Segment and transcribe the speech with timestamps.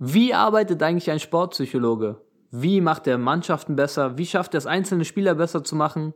[0.00, 2.22] Wie arbeitet eigentlich ein Sportpsychologe?
[2.52, 4.16] Wie macht er Mannschaften besser?
[4.16, 6.14] Wie schafft er es, einzelne Spieler besser zu machen?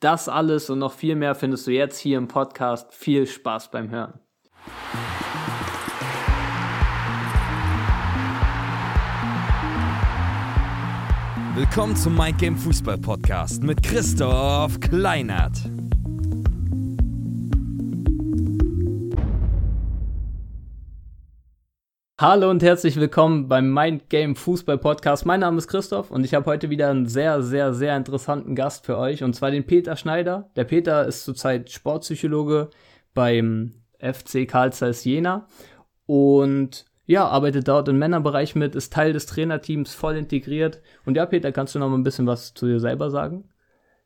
[0.00, 2.94] Das alles und noch viel mehr findest du jetzt hier im Podcast.
[2.94, 4.18] Viel Spaß beim Hören.
[11.54, 15.58] Willkommen zum Mind Game Fußball Podcast mit Christoph Kleinert.
[22.20, 25.24] Hallo und herzlich willkommen beim Mind Game Fußball Podcast.
[25.24, 28.86] Mein Name ist Christoph und ich habe heute wieder einen sehr, sehr, sehr interessanten Gast
[28.86, 30.50] für euch und zwar den Peter Schneider.
[30.56, 32.70] Der Peter ist zurzeit Sportpsychologe
[33.14, 35.46] beim FC Karl Zeiss Jena
[36.06, 40.82] und ja, arbeitet dort im Männerbereich mit, ist Teil des Trainerteams, voll integriert.
[41.06, 43.48] Und ja, Peter, kannst du noch mal ein bisschen was zu dir selber sagen?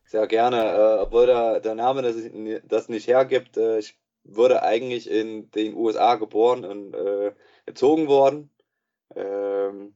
[0.05, 2.17] Sehr gerne, äh, obwohl der, der Name das,
[2.63, 3.57] das nicht hergibt.
[3.57, 7.31] Äh, ich wurde eigentlich in den USA geboren und äh,
[7.65, 8.49] erzogen worden.
[9.15, 9.93] Ähm,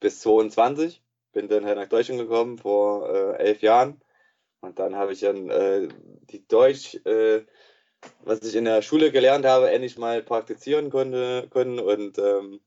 [0.00, 1.02] bis 22.
[1.32, 4.00] Bin dann halt nach Deutschland gekommen vor äh, elf Jahren.
[4.60, 5.88] Und dann habe ich dann äh,
[6.30, 7.44] die Deutsch, äh,
[8.22, 12.60] was ich in der Schule gelernt habe, endlich mal praktizieren konnte, können und ähm,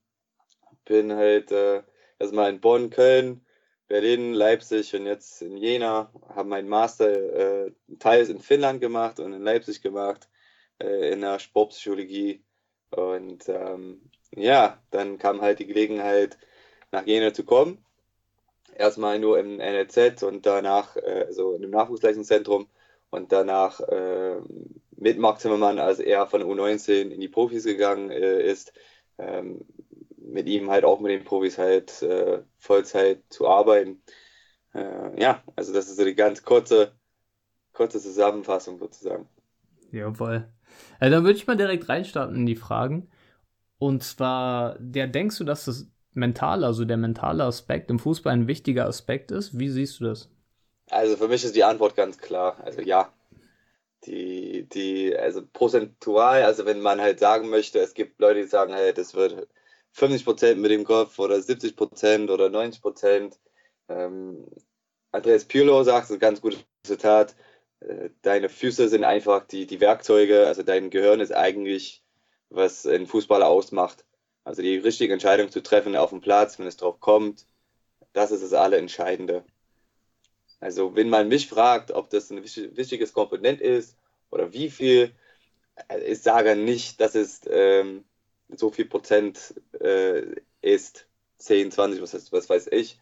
[0.84, 1.82] bin halt äh,
[2.18, 3.44] erstmal in Bonn, Köln,
[3.88, 9.32] Berlin, Leipzig und jetzt in Jena, habe meinen Master äh, teils in Finnland gemacht und
[9.32, 10.28] in Leipzig gemacht,
[10.78, 12.44] äh, in der Sportpsychologie.
[12.90, 16.38] Und ähm, ja, dann kam halt die Gelegenheit,
[16.90, 17.84] nach Jena zu kommen.
[18.74, 22.68] Erstmal nur im NLZ und danach äh, so in einem Nachwuchsleistungszentrum
[23.10, 24.36] und danach äh,
[24.96, 28.72] mit Marc Zimmermann, als er von U19 in die Profis gegangen äh, ist,
[29.18, 29.64] ähm,
[30.16, 34.02] mit ihm halt auch mit den Profis halt äh, Vollzeit zu arbeiten.
[34.74, 36.92] Äh, ja, also das ist so die ganz kurze,
[37.72, 39.28] kurze Zusammenfassung sozusagen.
[39.90, 40.48] Jawohl.
[41.00, 43.08] Also dann würde ich mal direkt reinstarten in die Fragen.
[43.78, 48.48] Und zwar, der denkst du, dass das mentale, also der mentale Aspekt im Fußball ein
[48.48, 49.58] wichtiger Aspekt ist?
[49.58, 50.30] Wie siehst du das?
[50.90, 52.58] Also für mich ist die Antwort ganz klar.
[52.64, 53.12] Also ja.
[54.06, 58.72] Die, die, also prozentual, also wenn man halt sagen möchte, es gibt Leute, die sagen,
[58.72, 59.48] hey, das wird
[59.94, 63.36] 50% mit dem Kopf oder 70% oder 90%.
[63.88, 64.46] Ähm,
[65.12, 67.34] Andreas Pirlo sagt, ein ganz gutes Zitat,
[67.80, 72.04] äh, deine Füße sind einfach die, die Werkzeuge, also dein Gehirn ist eigentlich,
[72.50, 74.04] was ein Fußballer ausmacht.
[74.44, 77.46] Also die richtige Entscheidung zu treffen auf dem Platz, wenn es drauf kommt,
[78.12, 79.44] das ist das Allerentscheidende.
[80.60, 83.96] Also wenn man mich fragt, ob das ein wichtiges Komponent ist
[84.30, 85.14] oder wie viel,
[85.88, 88.04] äh, ich sage nicht, dass es ähm,
[88.48, 90.22] so viel Prozent äh,
[90.62, 91.06] ist,
[91.38, 92.98] 10, 20, was, was weiß ich.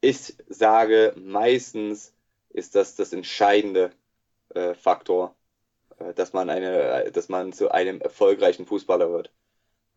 [0.00, 2.14] Ich sage meistens
[2.50, 3.90] ist das das entscheidende
[4.54, 5.34] äh, Faktor,
[6.14, 9.32] dass man eine, dass man zu einem erfolgreichen Fußballer wird.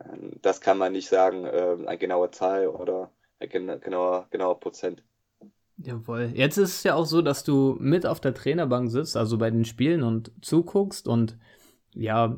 [0.04, 5.04] Ähm, das kann man nicht sagen, äh, eine genaue Zahl oder ein genauer, genauer Prozent.
[5.78, 6.32] Jawohl.
[6.36, 9.50] Jetzt ist es ja auch so, dass du mit auf der Trainerbank sitzt, also bei
[9.50, 11.38] den Spielen und zuguckst und
[11.94, 12.38] ja,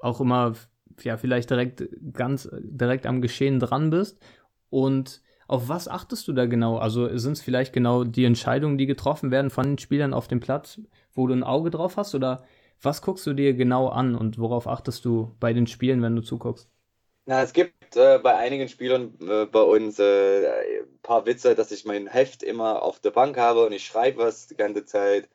[0.00, 0.54] auch immer,
[1.02, 4.18] ja, vielleicht direkt ganz direkt am Geschehen dran bist.
[4.70, 6.78] Und auf was achtest du da genau?
[6.78, 10.40] Also sind es vielleicht genau die Entscheidungen, die getroffen werden von den Spielern auf dem
[10.40, 10.80] Platz,
[11.12, 12.14] wo du ein Auge drauf hast?
[12.14, 12.44] Oder
[12.82, 16.22] was guckst du dir genau an und worauf achtest du bei den Spielen, wenn du
[16.22, 16.68] zuguckst?
[17.26, 21.70] Na, es gibt äh, bei einigen Spielern äh, bei uns äh, ein paar Witze, dass
[21.70, 25.28] ich mein Heft immer auf der Bank habe und ich schreibe was die ganze Zeit.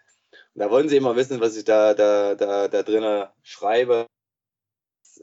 [0.53, 4.07] Und da wollen sie immer wissen, was ich da, da, da, da drinnen schreibe.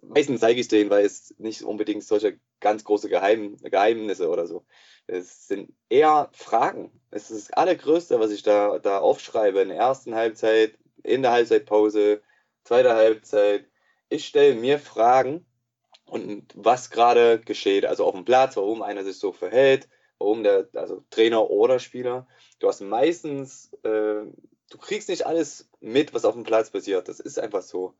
[0.03, 4.65] Meistens zeige ich denen, weil es nicht unbedingt solche ganz große Geheim, Geheimnisse oder so.
[5.07, 6.91] Es sind eher Fragen.
[7.11, 11.33] Es ist das Allergrößte, was ich da, da aufschreibe in der ersten Halbzeit, in der
[11.33, 12.23] Halbzeitpause,
[12.65, 13.67] zweiter Halbzeit.
[14.09, 15.47] Ich stelle mir Fragen
[16.07, 20.69] und was gerade geschieht, also auf dem Platz, warum einer sich so verhält, warum der,
[20.75, 22.27] also Trainer oder Spieler.
[22.59, 24.23] Du hast meistens, äh,
[24.71, 27.09] du kriegst nicht alles mit, was auf dem Platz passiert.
[27.09, 27.95] Das ist einfach so.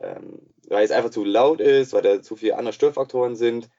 [0.00, 3.70] Ähm, weil es einfach zu laut ist, weil da zu viele andere Störfaktoren sind.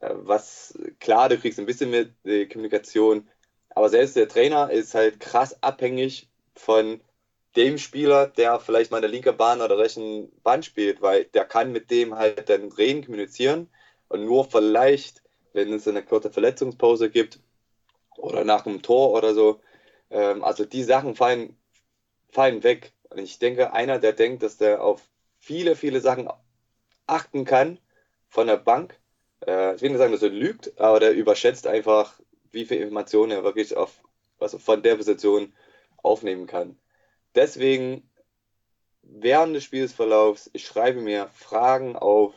[0.00, 3.28] Äh, was klar, du kriegst ein bisschen mit die Kommunikation,
[3.70, 7.00] aber selbst der Trainer ist halt krass abhängig von
[7.56, 11.44] dem Spieler, der vielleicht mal in der linken Bahn oder rechten Bahn spielt, weil der
[11.44, 13.68] kann mit dem halt dann reden, kommunizieren
[14.08, 17.40] und nur vielleicht, wenn es eine kurze Verletzungspause gibt
[18.16, 19.60] oder nach einem Tor oder so,
[20.10, 21.56] ähm, also die Sachen fallen,
[22.30, 22.92] fallen weg.
[23.08, 25.02] Und ich denke, einer, der denkt, dass der auf
[25.40, 26.28] viele, viele Sachen
[27.06, 27.78] achten kann
[28.28, 28.98] von der Bank,
[29.46, 32.20] äh, ich will nicht sagen, dass er lügt, aber der überschätzt einfach,
[32.52, 34.02] wie viel Informationen er wirklich auf,
[34.38, 35.52] also von der Position
[36.02, 36.78] aufnehmen kann.
[37.34, 38.10] Deswegen,
[39.02, 42.34] während des Spielsverlaufs, ich schreibe mir Fragen auf,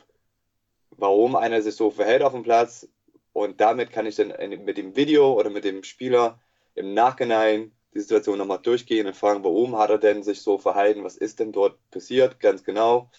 [0.91, 2.87] warum einer sich so verhält auf dem Platz,
[3.33, 6.39] Und damit kann ich dann mit dem Video oder mit dem Spieler
[6.75, 11.03] im Nachhinein die Situation nochmal durchgehen und fragen, warum hat er denn sich so verhalten,
[11.03, 13.11] was ist denn dort passiert, ganz genau.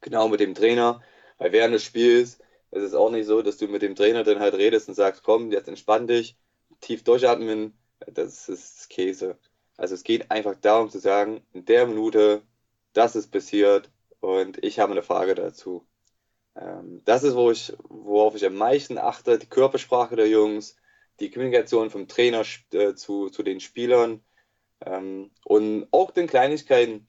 [0.00, 1.02] Genau mit dem Trainer,
[1.38, 2.38] weil während des Spiels
[2.70, 5.22] ist es auch nicht so, dass du mit dem Trainer dann halt redest und sagst,
[5.22, 6.36] komm, jetzt entspann dich,
[6.80, 7.76] tief durchatmen,
[8.06, 9.38] das ist Käse.
[9.80, 12.42] Also es geht einfach darum zu sagen, in der Minute,
[12.92, 13.90] das ist passiert
[14.20, 15.86] und ich habe eine Frage dazu.
[16.54, 20.76] Ähm, das ist, wo ich, worauf ich am meisten achte, die Körpersprache der Jungs,
[21.18, 22.44] die Kommunikation vom Trainer
[22.74, 24.22] äh, zu, zu den Spielern
[24.84, 27.06] ähm, und auch den Kleinigkeiten,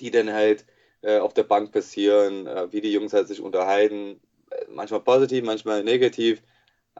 [0.00, 0.66] die dann halt
[1.02, 4.20] äh, auf der Bank passieren, äh, wie die Jungs halt sich unterhalten,
[4.50, 6.42] äh, manchmal positiv, manchmal negativ.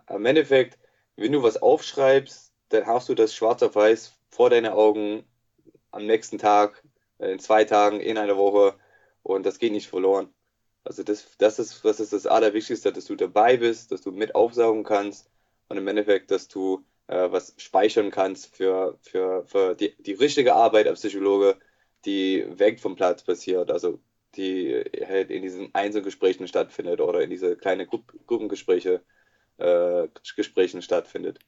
[0.09, 0.79] Im Endeffekt,
[1.17, 5.25] wenn du was aufschreibst, dann hast du das schwarz auf weiß vor deinen Augen
[5.93, 6.83] am nächsten Tag,
[7.19, 8.75] äh, in zwei Tagen, in einer Woche
[9.23, 10.29] und das geht nicht verloren.
[10.83, 14.35] Also das, das, ist, das ist das Allerwichtigste, dass du dabei bist, dass du mit
[14.35, 15.31] aufsaugen kannst
[15.69, 20.55] und im Endeffekt, dass du äh, was speichern kannst für, für, für die, die richtige
[20.55, 21.57] Arbeit als Psychologe,
[22.05, 24.01] die weg vom Platz passiert, also
[24.37, 29.01] die halt in diesen Einzelgesprächen stattfindet oder in diese kleinen Gru Gruppengespräche
[29.59, 31.39] äh, Gesprächen stattfindet.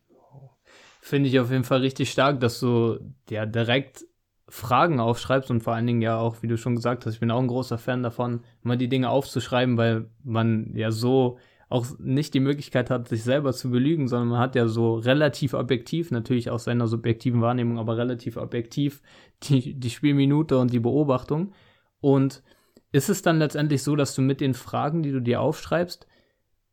[1.06, 2.98] Finde ich auf jeden Fall richtig stark, dass du
[3.30, 4.04] ja direkt
[4.48, 7.30] Fragen aufschreibst und vor allen Dingen ja auch, wie du schon gesagt hast, ich bin
[7.30, 11.38] auch ein großer Fan davon, immer die Dinge aufzuschreiben, weil man ja so
[11.68, 15.54] auch nicht die Möglichkeit hat, sich selber zu belügen, sondern man hat ja so relativ
[15.54, 19.00] objektiv, natürlich aus seiner subjektiven Wahrnehmung, aber relativ objektiv
[19.44, 21.52] die, die Spielminute und die Beobachtung.
[22.00, 22.42] Und
[22.90, 26.08] ist es dann letztendlich so, dass du mit den Fragen, die du dir aufschreibst,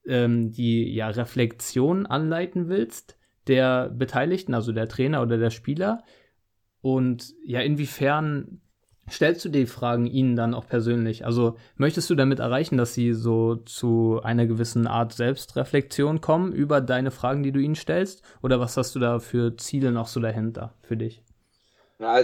[0.08, 3.16] ähm, die ja Reflexion anleiten willst
[3.48, 6.04] der Beteiligten, also der Trainer oder der Spieler?
[6.82, 8.62] Und ja, inwiefern
[9.10, 11.26] stellst du die Fragen ihnen dann auch persönlich?
[11.26, 16.82] Also möchtest du damit erreichen, dass sie so zu einer gewissen Art Selbstreflexion kommen über
[16.82, 18.24] deine Fragen, die du ihnen stellst?
[18.42, 21.22] Oder was hast du da für Ziele noch so dahinter für dich?
[22.00, 22.24] Na,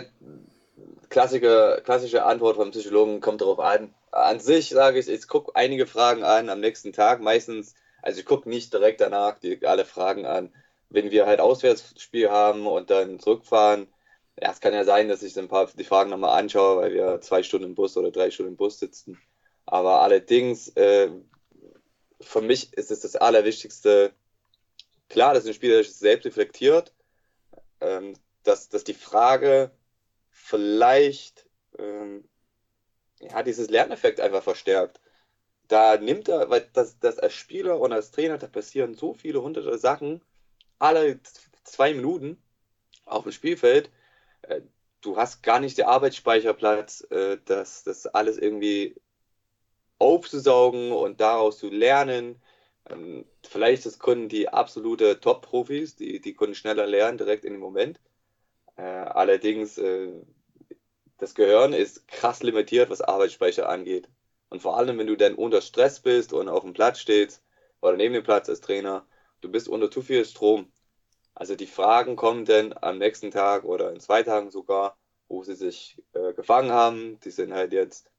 [1.10, 3.94] klassische, klassische Antwort vom Psychologen kommt darauf an.
[4.12, 7.21] An sich sage ich, ich gucke einige Fragen an am nächsten Tag.
[7.21, 10.51] Meistens, also ich gucke nicht direkt danach die, alle Fragen an.
[10.89, 13.88] Wenn wir halt Auswärtsspiel haben und dann zurückfahren,
[14.41, 17.21] ja, es kann ja sein, dass ich ein paar die Fragen nochmal anschaue, weil wir
[17.21, 19.19] zwei Stunden im Bus oder drei Stunden im Bus sitzen.
[19.65, 21.12] Aber allerdings, äh,
[22.21, 24.13] für mich ist es das Allerwichtigste,
[25.09, 26.94] klar, dass ein Spieler sich selbst reflektiert,
[27.81, 28.13] ähm,
[28.44, 29.71] dass, dass die Frage
[30.31, 31.45] vielleicht
[31.77, 32.24] ähm,
[33.19, 35.01] ja, dieses Lerneffekt einfach verstärkt.
[35.68, 39.42] Da nimmt er, weil das, das als Spieler und als Trainer, da passieren so viele
[39.42, 40.21] hunderte Sachen,
[40.79, 41.19] alle
[41.63, 42.41] zwei Minuten
[43.05, 43.91] auf dem Spielfeld,
[44.43, 44.61] äh,
[45.01, 48.95] du hast gar nicht den Arbeitsspeicherplatz, äh, das, das alles irgendwie
[49.99, 52.41] aufzusaugen und daraus zu lernen.
[52.89, 57.61] Ähm, vielleicht das können die absolute Top-Profis, die, die können schneller lernen, direkt in dem
[57.61, 57.99] Moment.
[58.77, 59.79] Äh, allerdings,
[61.17, 64.07] das Gehirn ist krass limitiert, was Arbeitsspeicher angeht.
[64.49, 67.43] Und vor allem, wenn du dann unter Stress bist und auf dem Platz stehst
[67.81, 69.05] oder neben dem Platz als Trainer,
[69.41, 70.71] du bist unter zu viel Strom.
[71.33, 74.97] Also die Fragen kommen dann am nächsten Tag oder in zwei Tagen sogar,
[75.27, 77.19] wo sie sich äh, gefangen haben.
[77.21, 78.12] Die sind halt jetzt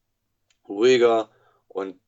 [0.67, 1.29] ruhiger
[1.67, 1.99] und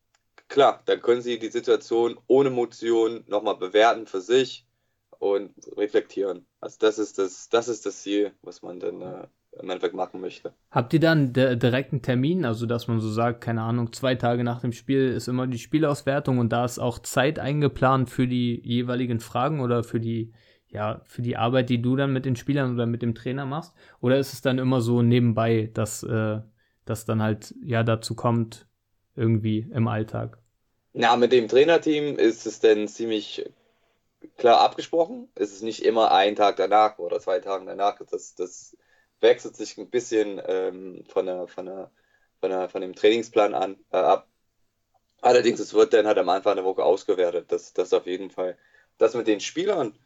[0.47, 4.65] klar, dann können sie die Situation ohne Motion nochmal bewerten für sich
[5.19, 6.45] und reflektieren.
[6.59, 9.27] Also das ist das, das ist das Ziel, was man dann äh,
[9.59, 10.53] im Endeffekt machen möchte.
[10.71, 14.43] Habt ihr dann direkt einen Termin, also dass man so sagt, keine Ahnung, zwei Tage
[14.43, 18.61] nach dem Spiel ist immer die Spielauswertung und da ist auch Zeit eingeplant für die
[18.63, 20.33] jeweiligen Fragen oder für die
[20.73, 23.73] ja, für die Arbeit, die du dann mit den Spielern oder mit dem Trainer machst?
[24.01, 26.39] Oder ist es dann immer so nebenbei, dass äh,
[26.85, 28.67] das dann halt ja dazu kommt,
[29.15, 30.39] irgendwie im Alltag?
[30.93, 33.45] Na, mit dem Trainerteam ist es dann ziemlich
[34.37, 35.27] klar abgesprochen.
[35.35, 37.99] Es ist nicht immer ein Tag danach oder zwei Tage danach.
[38.09, 38.75] Das, das
[39.23, 41.91] wechselt sich ein bisschen ähm, von, der, von, der,
[42.39, 44.27] von, der, von dem Trainingsplan an, äh, ab.
[45.21, 47.51] Allerdings, es wird dann halt am Anfang der Woche ausgewertet.
[47.51, 48.57] Das, das auf jeden Fall.
[48.97, 49.97] Das mit den Spielern,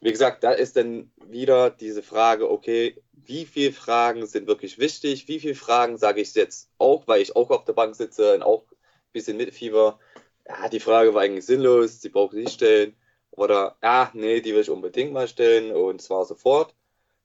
[0.00, 5.28] wie gesagt, da ist dann wieder diese Frage, okay, wie viele Fragen sind wirklich wichtig?
[5.28, 8.42] Wie viele Fragen sage ich jetzt auch, weil ich auch auf der Bank sitze und
[8.42, 9.98] auch ein bisschen mit Fieber?
[10.46, 12.96] Ja, die Frage war eigentlich sinnlos, sie braucht nicht stellen.
[13.32, 16.74] Oder, ja, nee, die will ich unbedingt mal stellen und zwar sofort.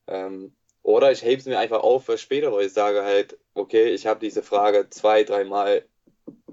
[0.07, 3.89] Ähm, oder ich hebe es mir einfach auf für später, weil ich sage halt, okay,
[3.89, 5.85] ich habe diese Frage zwei, dreimal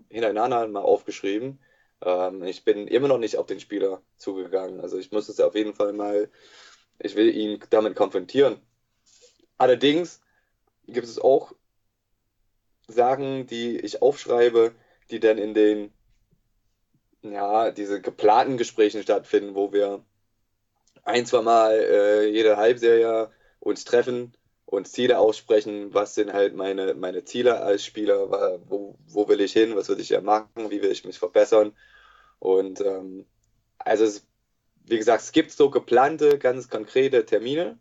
[0.08, 1.60] hintereinander mal aufgeschrieben
[2.02, 4.80] ähm, ich bin immer noch nicht auf den Spieler zugegangen.
[4.80, 6.30] Also ich muss es auf jeden Fall mal,
[6.99, 8.60] ich will ihn damit konfrontieren.
[9.58, 10.22] Allerdings
[10.87, 11.54] gibt es auch
[12.88, 14.75] Sachen, die ich aufschreibe,
[15.10, 15.92] die dann in den
[17.22, 20.04] ja, diese geplanten Gespräche stattfinden, wo wir
[21.02, 23.30] ein, zwei Mal äh, jede Halbserie
[23.61, 24.35] uns treffen
[24.67, 29.52] und Ziele aussprechen, was sind halt meine, meine Ziele als Spieler, wo, wo will ich
[29.52, 31.73] hin, was will ich ja machen, wie will ich mich verbessern.
[32.38, 33.26] Und ähm,
[33.79, 34.26] also es,
[34.85, 37.79] wie gesagt, es gibt so geplante, ganz konkrete Termine.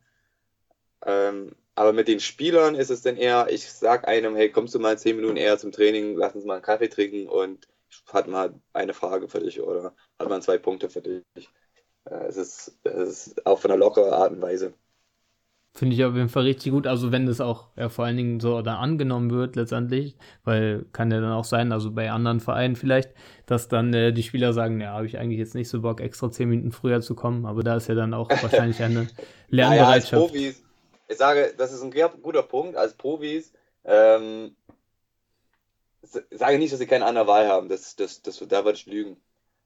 [1.05, 4.79] Ähm, aber mit den Spielern ist es dann eher, ich sag einem, hey, kommst du
[4.79, 7.67] mal zehn Minuten eher zum Training, lass uns mal einen Kaffee trinken und
[8.07, 11.49] hat mal eine Frage für dich oder hat man zwei Punkte für dich.
[12.05, 14.73] Äh, es ist, es ist auch von einer lockeren Art und Weise.
[15.71, 16.87] Finde ich auf jeden Fall richtig gut.
[16.87, 21.11] Also wenn das auch ja, vor allen Dingen so dann angenommen wird letztendlich, weil kann
[21.11, 23.11] ja dann auch sein, also bei anderen Vereinen vielleicht,
[23.45, 26.31] dass dann äh, die Spieler sagen, ja, habe ich eigentlich jetzt nicht so Bock, extra
[26.31, 29.07] zehn Minuten früher zu kommen, aber da ist ja dann auch wahrscheinlich eine
[29.49, 29.59] Lernbereitschaft.
[29.59, 30.63] naja, als Profis,
[31.07, 33.53] ich sage, das ist ein guter Punkt, als Profis,
[33.85, 34.55] ähm,
[36.01, 39.17] sage nicht, dass sie keine andere Wahl haben, das, das, das, da würde ich lügen.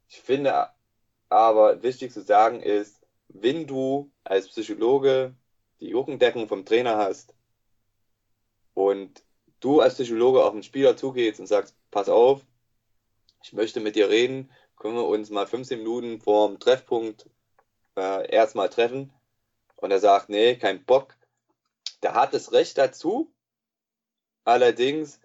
[0.10, 0.68] Ich finde
[1.30, 5.34] aber wichtig zu sagen ist, wenn du als Psychologe
[5.84, 7.36] die Rückendeckung vom Trainer hast
[8.74, 9.24] und
[9.60, 12.42] du als Psychologe auf den Spieler zugehst und sagst, pass auf,
[13.44, 17.30] ich möchte mit dir reden, können wir uns mal 15 Minuten vor dem Treffpunkt
[17.98, 19.14] äh, erstmal treffen?
[19.76, 21.18] Und er sagt, nee, kein Bock,
[22.02, 23.34] der hat das Recht dazu,
[24.46, 25.20] allerdings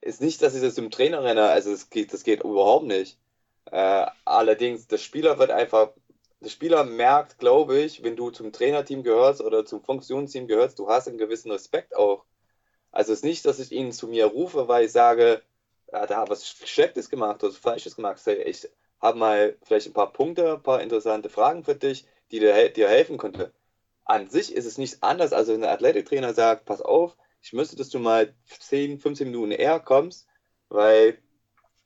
[0.00, 3.18] ist nicht, dass ich das zum Trainer renne, also das geht, das geht überhaupt nicht.
[3.66, 5.90] Äh, allerdings, der Spieler wird einfach
[6.40, 10.88] der Spieler merkt, glaube ich, wenn du zum Trainerteam gehörst oder zum Funktionsteam gehörst, du
[10.88, 12.24] hast einen gewissen Respekt auch.
[12.92, 15.42] Also es ist nicht, dass ich ihn zu mir rufe, weil ich sage,
[15.92, 18.24] ja, da hat was Schlechtes gemacht oder Falsches gemacht.
[18.26, 18.68] Ich
[19.00, 22.88] habe mal vielleicht ein paar Punkte, ein paar interessante Fragen für dich, die dir, dir
[22.88, 23.52] helfen könnte.
[24.04, 27.76] An sich ist es nichts anders, als wenn der Athletiktrainer sagt, pass auf, ich müsste,
[27.76, 30.26] dass du mal 10, 15 Minuten eher kommst,
[30.68, 31.18] weil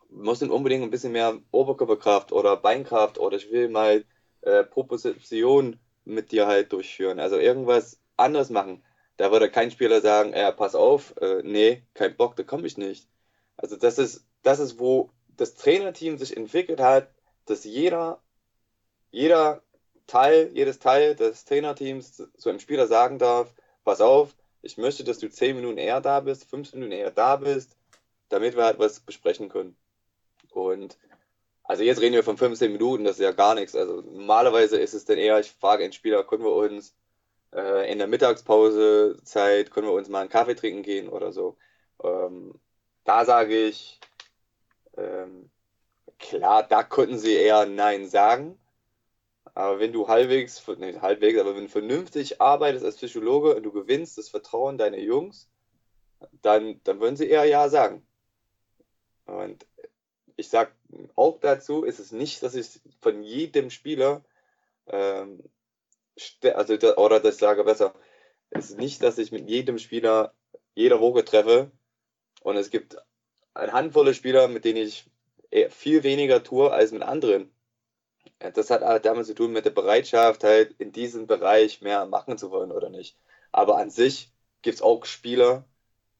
[0.08, 4.04] du musst unbedingt ein bisschen mehr Oberkörperkraft oder Beinkraft oder ich will mal
[4.42, 7.20] äh, Proposition mit dir halt durchführen.
[7.20, 8.82] Also irgendwas anders machen.
[9.16, 12.76] Da würde kein Spieler sagen, ja, pass auf, äh, nee, kein Bock, da komme ich
[12.76, 13.08] nicht.
[13.56, 17.08] Also das ist, das ist, wo das Trainerteam sich entwickelt hat,
[17.46, 18.20] dass jeder,
[19.10, 19.62] jeder
[20.06, 25.18] Teil, jedes Teil des Trainerteams zu einem Spieler sagen darf, pass auf, ich möchte, dass
[25.18, 27.76] du zehn Minuten eher da bist, fünf Minuten eher da bist,
[28.28, 29.76] damit wir halt was besprechen können.
[30.50, 30.98] Und
[31.64, 33.74] also jetzt reden wir von 15 Minuten, das ist ja gar nichts.
[33.76, 36.94] Also normalerweise ist es dann eher, ich frage einen Spieler, können wir uns
[37.54, 41.56] äh, in der Mittagspausezeit, können wir uns mal einen Kaffee trinken gehen oder so.
[42.02, 42.54] Ähm,
[43.04, 44.00] da sage ich,
[44.96, 45.50] ähm,
[46.18, 48.58] klar, da könnten sie eher Nein sagen.
[49.54, 53.72] Aber wenn du halbwegs, nicht halbwegs, aber wenn du vernünftig arbeitest als Psychologe und du
[53.72, 55.50] gewinnst das Vertrauen deiner Jungs,
[56.42, 58.06] dann, dann würden sie eher Ja sagen.
[59.26, 59.66] Und
[60.36, 60.72] ich sage
[61.16, 64.22] auch dazu, ist es nicht, dass ich von jedem Spieler,
[64.86, 65.42] ähm,
[66.54, 67.94] also oder das sage besser,
[68.50, 70.34] es ist nicht, dass ich mit jedem Spieler
[70.74, 71.70] jeder Woche treffe
[72.42, 72.96] und es gibt
[73.54, 75.10] eine Handvoll Spieler, mit denen ich
[75.70, 77.50] viel weniger tue als mit anderen.
[78.38, 82.38] Das hat halt damit zu tun mit der Bereitschaft, halt in diesem Bereich mehr machen
[82.38, 83.16] zu wollen oder nicht.
[83.52, 84.32] Aber an sich
[84.62, 85.64] gibt es auch Spieler,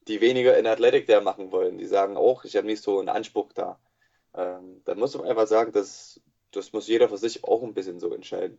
[0.09, 1.79] die weniger in Athletik der machen wollen.
[1.79, 3.81] Die sagen auch, ich habe nicht so einen Anspruch da.
[4.35, 6.21] Ähm, dann muss man einfach sagen, dass
[6.53, 8.59] das muss jeder für sich auch ein bisschen so entscheiden.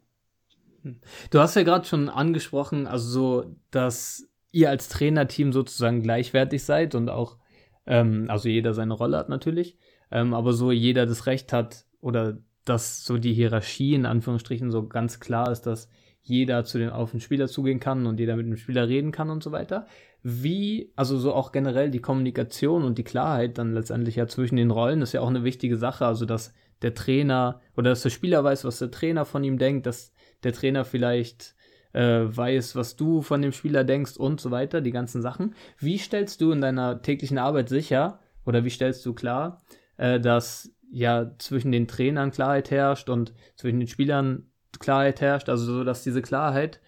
[0.82, 1.00] Hm.
[1.30, 6.96] Du hast ja gerade schon angesprochen, also so, dass ihr als Trainerteam sozusagen gleichwertig seid
[6.96, 7.38] und auch,
[7.86, 9.78] ähm, also jeder seine Rolle hat natürlich,
[10.12, 14.88] ähm, aber so jeder das Recht hat oder dass so die Hierarchie in Anführungsstrichen so
[14.88, 15.90] ganz klar ist, dass
[16.22, 19.30] jeder zu den, auf den Spieler zugehen kann und jeder mit dem Spieler reden kann
[19.30, 19.88] und so weiter.
[20.26, 24.72] Wie, also so auch generell die Kommunikation und die Klarheit dann letztendlich ja zwischen den
[24.72, 26.06] Rollen ist ja auch eine wichtige Sache.
[26.06, 29.86] Also, dass der Trainer oder dass der Spieler weiß, was der Trainer von ihm denkt,
[29.86, 30.14] dass
[30.44, 31.56] der Trainer vielleicht
[31.92, 35.56] äh, weiß, was du von dem Spieler denkst und so weiter, die ganzen Sachen.
[35.78, 39.62] Wie stellst du in deiner täglichen Arbeit sicher oder wie stellst du klar,
[39.98, 44.48] äh, dass ja zwischen den Trainern Klarheit herrscht und zwischen den Spielern
[44.80, 46.80] Klarheit herrscht, also so, dass diese Klarheit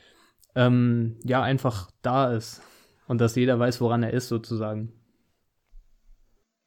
[0.55, 2.61] ähm, ja einfach da ist
[3.07, 4.91] und dass jeder weiß, woran er ist, sozusagen.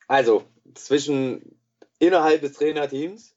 [0.06, 1.58] Also, zwischen
[1.98, 3.36] innerhalb des Trainerteams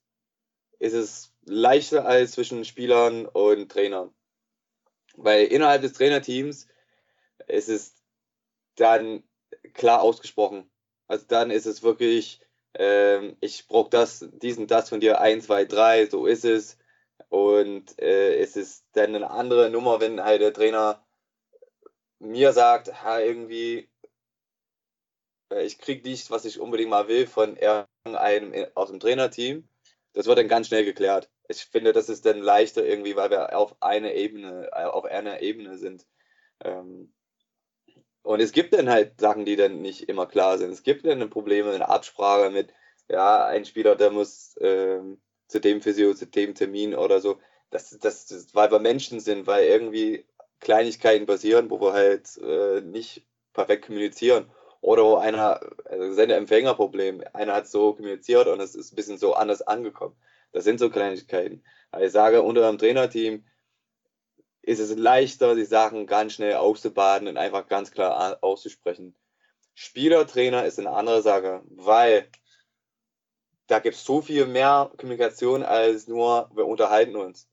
[0.80, 4.14] ist es leichter als zwischen Spielern und Trainern.
[5.16, 6.68] Weil innerhalb des Trainerteams
[7.48, 7.96] ist es
[8.76, 9.24] dann
[9.74, 10.70] klar ausgesprochen.
[11.08, 12.42] Also dann ist es wirklich,
[12.74, 16.78] ähm, ich brauche das, diesen, das von dir, 1, 2, 3, so ist es.
[17.30, 21.04] Und äh, es ist dann eine andere Nummer, wenn halt der Trainer
[22.22, 23.90] mir sagt, ha, irgendwie,
[25.52, 29.68] äh, ich kriege nicht, was ich unbedingt mal will von irgendeinem aus dem Trainerteam.
[30.14, 31.30] das wird dann ganz schnell geklärt.
[31.48, 35.42] Ich finde, das ist dann leichter irgendwie, weil wir auf einer Ebene, äh, auf einer
[35.42, 36.06] Ebene sind.
[36.64, 37.14] Ähm,
[38.24, 40.72] und es gibt dann halt Sachen, die dann nicht immer klar sind.
[40.72, 42.74] Es gibt dann Probleme in Absprache mit,
[43.10, 47.40] ja, ein Spieler, der muss ähm, zu dem Physio, zu dem Termin oder so.
[47.72, 50.26] Das, das, das, weil wir Menschen sind, weil irgendwie
[50.62, 54.50] Kleinigkeiten passieren, wo wir halt äh, nicht perfekt kommunizieren.
[54.80, 59.34] Oder wo einer, also Sender-Empfänger-Problem, einer hat so kommuniziert und es ist ein bisschen so
[59.36, 60.16] anders angekommen.
[60.54, 61.64] Das sind so Kleinigkeiten.
[61.92, 63.46] Aber ich sage, unter einem Trainerteam
[64.64, 69.16] ist es leichter, die Sachen ganz schnell auszubaden und einfach ganz klar auszusprechen.
[69.76, 72.28] Spieler-Trainer ist eine andere Sache, weil
[73.68, 77.51] da gibt es so viel mehr Kommunikation als nur, wir unterhalten uns.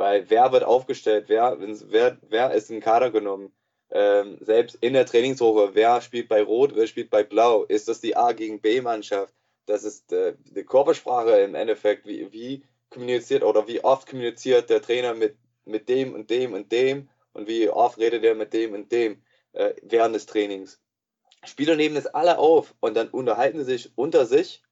[0.00, 3.52] Weil wer wird aufgestellt, wer, wer, wer ist in den Kader genommen?
[3.90, 7.64] Ähm, selbst in der Trainingswoche, wer spielt bei Rot, wer spielt bei Blau?
[7.64, 9.34] Ist das die A gegen B-Mannschaft?
[9.66, 14.80] Das ist äh, die Körpersprache im Endeffekt, wie, wie kommuniziert oder wie oft kommuniziert der
[14.80, 18.72] Trainer mit, mit dem und dem und dem und wie oft redet er mit dem
[18.72, 20.80] und dem äh, während des Trainings.
[21.44, 24.62] Spieler nehmen das alle auf und dann unterhalten sie sich unter sich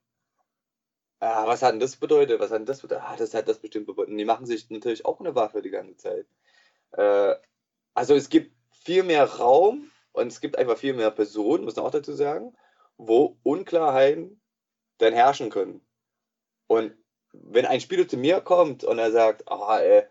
[1.21, 2.41] ah, was hat denn das bedeutet?
[2.41, 3.05] Was hat denn das bedeutet?
[3.07, 4.13] Ah, das hat das bestimmt bedeutet.
[4.13, 6.27] Und die machen sich natürlich auch eine Waffe die ganze Zeit.
[6.93, 7.35] Äh,
[7.95, 11.85] also es gibt viel mehr Raum und es gibt einfach viel mehr Personen, muss man
[11.85, 12.57] auch dazu sagen,
[12.97, 14.41] wo Unklarheiten
[14.99, 15.81] dann herrschen können.
[16.67, 16.95] Und
[17.33, 20.05] wenn ein Spieler zu mir kommt und er sagt, ah, ey,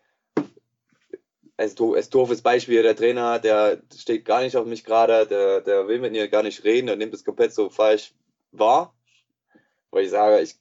[1.58, 5.88] als, als doofes Beispiel, der Trainer, der steht gar nicht auf mich gerade, der, der
[5.88, 8.14] will mit mir gar nicht reden, der nimmt es komplett so falsch
[8.52, 8.94] wahr.
[9.90, 10.56] Weil ich sage, ich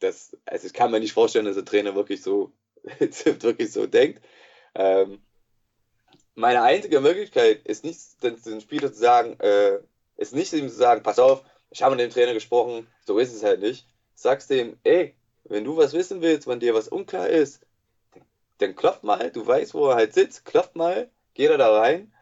[0.00, 2.52] das, also ich kann mir nicht vorstellen, dass der Trainer wirklich so,
[2.82, 4.22] wirklich so denkt.
[4.74, 5.20] Ähm,
[6.34, 9.78] meine einzige Möglichkeit ist nicht, den Spieler zu sagen, äh,
[10.16, 13.34] ist nicht ihm zu sagen, pass auf, ich habe mit dem Trainer gesprochen, so ist
[13.34, 13.86] es halt nicht.
[14.14, 15.14] Sagst dem, ey,
[15.44, 17.60] wenn du was wissen willst, wenn dir was unklar ist,
[18.58, 22.12] dann klopf mal, du weißt, wo er halt sitzt, klopf mal, geh da, da rein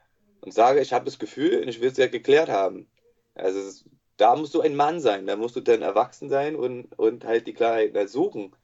[0.40, 2.88] und sage, ich habe das Gefühl und ich will es ja geklärt haben.
[3.34, 3.84] Also
[4.18, 7.46] da musst du ein Mann sein, da musst du dann erwachsen sein und, und halt
[7.46, 8.54] die Klarheit suchen.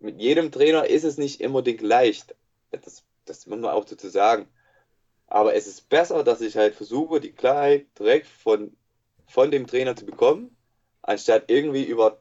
[0.00, 2.34] Mit jedem Trainer ist es nicht unbedingt leicht.
[2.70, 4.48] Das, das muss man auch dazu sagen.
[5.28, 8.76] Aber es ist besser, dass ich halt versuche, die Klarheit direkt von,
[9.26, 10.54] von dem Trainer zu bekommen,
[11.02, 12.20] anstatt irgendwie über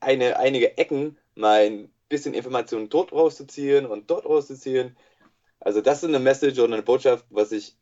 [0.00, 4.96] eine, einige Ecken mal ein bisschen Informationen dort rauszuziehen und dort rauszuziehen.
[5.58, 7.76] Also das ist eine Message oder eine Botschaft, was ich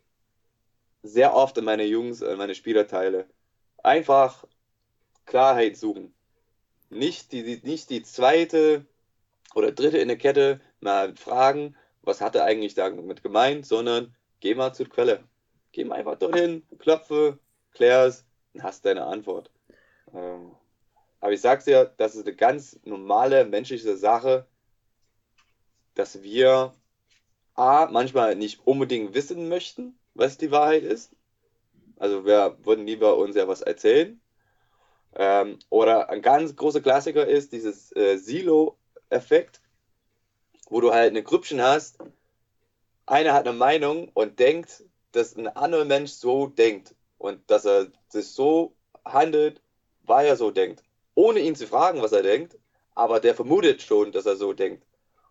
[1.03, 3.27] sehr oft in meine Jungs, in meine Spieler teile.
[3.83, 4.45] Einfach
[5.27, 6.15] Klarheit suchen.
[6.91, 8.87] Nicht die, nicht die zweite
[9.55, 14.55] oder dritte in der Kette mal fragen, was hat er eigentlich damit gemeint, sondern geh
[14.55, 15.25] mal zur Quelle.
[15.73, 17.39] Geh mal einfach dorthin, klopfe,
[17.73, 19.51] klär's und hast deine Antwort.
[20.13, 20.53] Ähm,
[21.21, 24.47] aber ich sag's dir, das ist eine ganz normale menschliche Sache,
[25.95, 26.75] dass wir
[27.55, 31.15] A, manchmal nicht unbedingt wissen möchten, was die Wahrheit ist.
[31.99, 34.21] Also wir würden lieber uns ja was erzählen.
[35.15, 39.61] Ähm, oder ein ganz großer Klassiker ist dieses äh, Silo-Effekt,
[40.69, 41.99] wo du halt eine Grüppchen hast.
[43.07, 47.89] Einer hat eine Meinung und denkt, dass ein anderer Mensch so denkt und dass er
[48.09, 49.61] sich so handelt,
[50.05, 50.83] weil er so denkt.
[51.15, 52.59] Ohne ihn zu fragen, was er denkt,
[52.95, 54.87] aber der vermutet schon, dass er so denkt.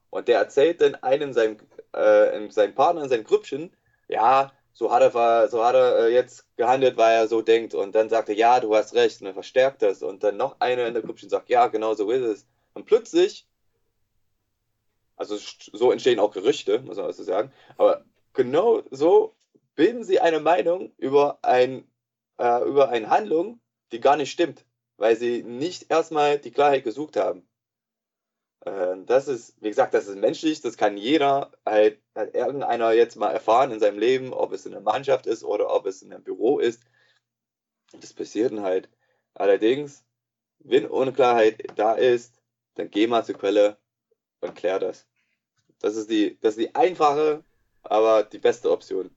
[0.10, 1.58] Und der erzählt dann einem seinem,
[1.94, 3.72] äh, seinem Partner in seinem Grüppchen,
[4.08, 7.76] ja, so hat er, so hat er äh, jetzt gehandelt, weil er so denkt.
[7.76, 9.22] Und dann sagt er, ja, du hast recht.
[9.22, 10.02] Und dann verstärkt das.
[10.02, 12.48] Und dann noch einer in der Gruppe sagt, ja, genau so ist es.
[12.74, 13.48] Und plötzlich,
[15.18, 17.52] also so entstehen auch Gerüchte, muss man also sagen.
[17.78, 19.36] Aber genau so
[19.76, 21.88] bilden sie eine Meinung über, ein,
[22.40, 23.60] äh, über eine Handlung,
[23.92, 24.66] die gar nicht stimmt,
[24.98, 27.48] weil sie nicht erstmal die Klarheit gesucht haben.
[28.66, 33.16] Ähm, das ist, wie gesagt, das ist menschlich, das kann jeder halt, halt irgendeiner jetzt
[33.16, 36.14] mal erfahren in seinem Leben, ob es in der Mannschaft ist oder ob es in
[36.14, 36.82] einem Büro ist.
[38.00, 38.90] Das passiert dann halt.
[39.34, 40.04] Allerdings,
[40.60, 42.42] wenn Unklarheit da ist,
[42.76, 43.78] dann geh mal zur Quelle
[44.42, 45.08] und klär das.
[45.80, 47.44] Das ist die, das ist die einfache,
[47.84, 49.10] aber die beste Option.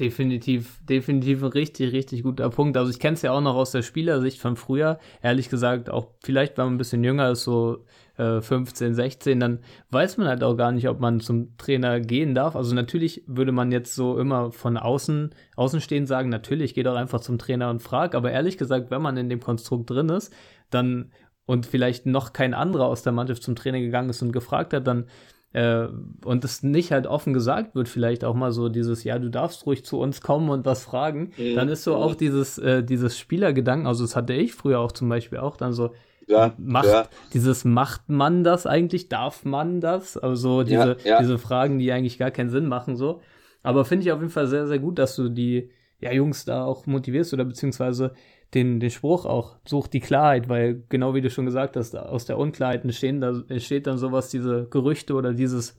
[0.00, 2.76] Definitiv, definitiv ein richtig, richtig guter Punkt.
[2.76, 5.00] Also ich kenne es ja auch noch aus der Spielersicht von früher.
[5.22, 7.84] Ehrlich gesagt, auch vielleicht, wenn man ein bisschen jünger ist, so
[8.16, 9.58] äh, 15, 16, dann
[9.90, 12.54] weiß man halt auch gar nicht, ob man zum Trainer gehen darf.
[12.54, 17.20] Also natürlich würde man jetzt so immer von außen, außenstehend sagen, natürlich, geh doch einfach
[17.20, 18.14] zum Trainer und frag.
[18.14, 20.32] Aber ehrlich gesagt, wenn man in dem Konstrukt drin ist,
[20.70, 21.10] dann
[21.44, 24.86] und vielleicht noch kein anderer aus der Mannschaft zum Trainer gegangen ist und gefragt hat,
[24.86, 25.06] dann
[25.52, 25.86] äh,
[26.24, 29.66] und es nicht halt offen gesagt wird, vielleicht auch mal so dieses, ja, du darfst
[29.66, 31.54] ruhig zu uns kommen und was fragen, mhm.
[31.54, 35.08] dann ist so auch dieses, äh, dieses Spielergedanken, also das hatte ich früher auch zum
[35.08, 35.92] Beispiel auch dann so,
[36.26, 37.08] ja, macht ja.
[37.32, 39.08] dieses macht man das eigentlich?
[39.08, 40.18] Darf man das?
[40.18, 43.22] Also diese, ja, diese Fragen, die eigentlich gar keinen Sinn machen, so.
[43.62, 46.64] Aber finde ich auf jeden Fall sehr, sehr gut, dass du die ja, Jungs da
[46.64, 48.14] auch motivierst oder beziehungsweise
[48.54, 52.24] den, den Spruch auch, sucht die Klarheit, weil genau wie du schon gesagt hast, aus
[52.24, 55.78] der Unklarheit entstehen, da entsteht dann sowas, diese Gerüchte oder dieses,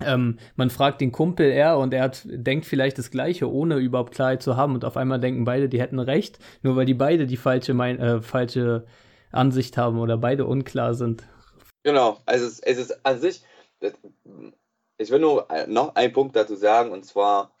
[0.00, 4.14] ähm, man fragt den Kumpel er und er hat, denkt vielleicht das Gleiche, ohne überhaupt
[4.14, 7.26] Klarheit zu haben und auf einmal denken beide, die hätten recht, nur weil die beide
[7.26, 8.86] die falsche, mein, äh, falsche
[9.32, 11.24] Ansicht haben oder beide unklar sind.
[11.82, 13.42] Genau, also es, es ist an sich,
[14.96, 17.52] ich will nur noch einen Punkt dazu sagen und zwar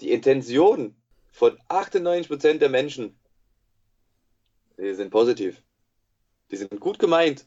[0.00, 0.94] die Intention
[1.34, 3.18] von 98% der Menschen
[4.78, 5.62] die sind positiv.
[6.50, 7.46] Die sind gut gemeint.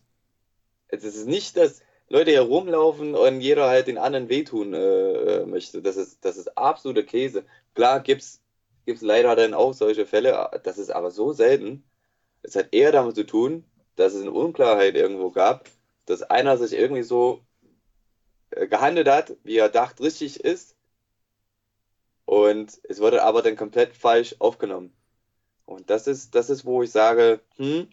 [0.88, 5.82] Es ist nicht, dass Leute hier rumlaufen und jeder halt den anderen wehtun äh, möchte.
[5.82, 7.46] Das ist, das ist absoluter Käse.
[7.74, 8.42] Klar gibt es
[9.02, 11.84] leider dann auch solche Fälle, das ist aber so selten.
[12.44, 13.66] Es hat eher damit zu tun,
[13.98, 15.70] dass es eine Unklarheit irgendwo gab,
[16.06, 17.42] dass einer sich irgendwie so
[18.52, 20.77] äh, gehandelt hat, wie er dacht, richtig ist.
[22.28, 24.94] Und es wurde aber dann komplett falsch aufgenommen.
[25.66, 27.88] Und das ist, das ist, wo ich sage, hm,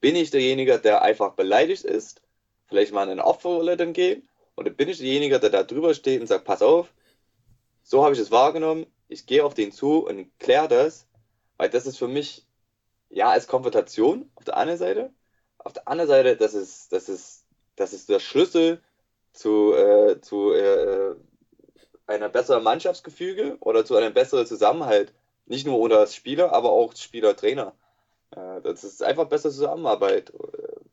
[0.00, 2.22] bin ich derjenige, der einfach beleidigt ist,
[2.68, 6.20] vielleicht mal in eine Opferrolle dann gehen, oder bin ich derjenige, der da drüber steht
[6.20, 6.94] und sagt, pass auf,
[7.82, 11.08] so habe ich es wahrgenommen, ich gehe auf den zu und kläre das,
[11.56, 12.46] weil das ist für mich,
[13.10, 15.10] ja, als Konfrontation auf der einen Seite,
[15.58, 18.80] auf der anderen Seite, das ist, das ist, das ist der Schlüssel
[19.32, 21.16] zu, äh, zu äh,
[22.06, 25.12] einer besseren Mannschaftsgefüge oder zu einem besseren Zusammenhalt
[25.46, 27.72] nicht nur unter Spieler, aber auch Spieler-Trainer.
[28.62, 30.32] Das ist einfach bessere Zusammenarbeit.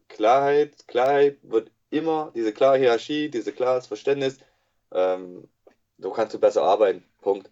[0.10, 4.40] Klarheit, Klarheit wird immer, diese klare Hierarchie, diese klares Verständnis,
[4.92, 5.48] ähm,
[5.98, 7.04] so kannst du besser arbeiten.
[7.22, 7.50] Punkt.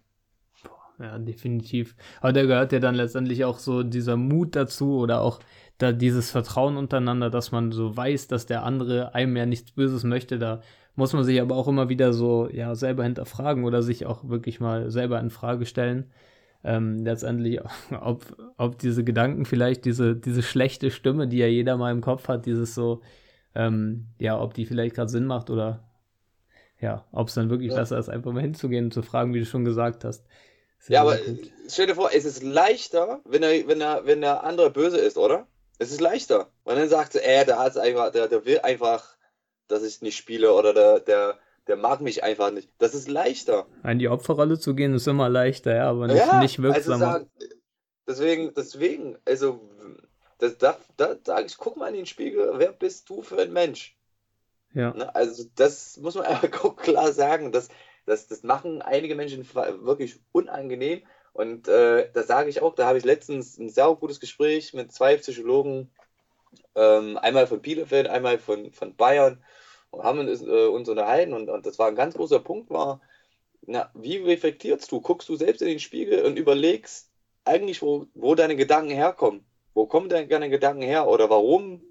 [0.98, 1.96] Ja, definitiv.
[2.20, 5.40] Aber da gehört ja dann letztendlich auch so dieser Mut dazu oder auch
[5.78, 10.04] da dieses Vertrauen untereinander, dass man so weiß, dass der andere einem ja nichts Böses
[10.04, 10.38] möchte.
[10.38, 10.60] Da
[10.94, 14.60] muss man sich aber auch immer wieder so ja selber hinterfragen oder sich auch wirklich
[14.60, 16.10] mal selber in Frage stellen
[16.64, 17.60] ähm, letztendlich,
[18.00, 18.24] ob,
[18.56, 22.46] ob diese Gedanken vielleicht, diese, diese schlechte Stimme, die ja jeder mal im Kopf hat,
[22.46, 23.02] dieses so,
[23.54, 25.84] ähm, ja, ob die vielleicht gerade Sinn macht oder
[26.80, 27.76] ja, ob es dann wirklich ja.
[27.76, 30.24] besser ist, einfach mal hinzugehen und zu fragen, wie du schon gesagt hast.
[30.88, 31.50] Ja, aber gut.
[31.68, 35.18] stell dir vor, es ist leichter, wenn er, wenn er, wenn der andere böse ist,
[35.18, 35.46] oder?
[35.78, 36.50] Es ist leichter.
[36.64, 39.16] Und dann sagt er, äh, der hat einfach, der, der will einfach,
[39.70, 42.70] dass ich nicht spiele oder der, der, der mag mich einfach nicht.
[42.78, 43.66] Das ist leichter.
[43.84, 47.14] In die Opferrolle zu gehen ist immer leichter, ja, aber nicht, ja, nicht wirksamer.
[47.14, 47.26] Also
[48.06, 49.60] deswegen, deswegen, also
[50.38, 53.52] das, da, da sage ich, guck mal in den Spiegel, wer bist du für ein
[53.52, 53.96] Mensch?
[54.74, 54.92] Ja.
[54.94, 57.52] Ne, also das muss man einfach klar sagen.
[57.52, 57.68] Das,
[58.06, 61.02] das, das machen einige Menschen wirklich unangenehm.
[61.32, 64.92] Und äh, da sage ich auch, da habe ich letztens ein sehr gutes Gespräch mit
[64.92, 65.90] zwei Psychologen,
[66.74, 69.42] ähm, einmal von Bielefeld, einmal von, von Bayern
[69.92, 73.00] haben uns, äh, uns unterhalten und, und das war ein ganz großer Punkt, war,
[73.66, 75.00] na, wie reflektierst du?
[75.00, 77.10] Guckst du selbst in den Spiegel und überlegst
[77.44, 79.44] eigentlich, wo, wo deine Gedanken herkommen?
[79.74, 81.08] Wo kommen deine Gedanken her?
[81.08, 81.82] Oder warum,